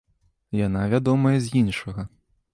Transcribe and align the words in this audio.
Яна 0.59 0.85
вядомая 0.95 1.35
з 1.45 1.55
іншага. 1.61 2.09